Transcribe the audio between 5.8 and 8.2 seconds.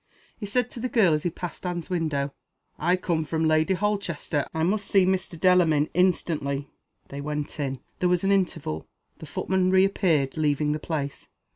instantly." They went in. There